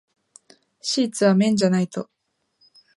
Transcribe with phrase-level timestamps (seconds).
[0.81, 2.09] シーツは綿じゃないと。